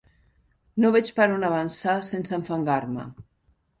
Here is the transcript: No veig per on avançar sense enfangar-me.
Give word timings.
No 0.85 0.91
veig 0.95 1.11
per 1.21 1.27
on 1.35 1.45
avançar 1.49 1.99
sense 2.11 2.35
enfangar-me. 2.39 3.07